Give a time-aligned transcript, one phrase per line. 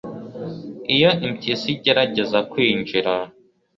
[0.95, 3.13] iyo impyisi igerageza kwinjira